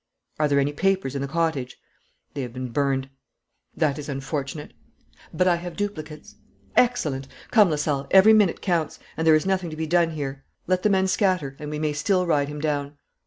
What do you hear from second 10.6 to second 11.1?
Let the men